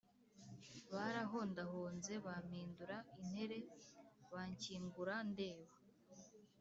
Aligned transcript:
Barahondahonze 0.93 2.13
Bampindura 2.25 2.97
intere 3.19 3.57
Banshyingura 4.31 5.15
ndeba 5.31 5.73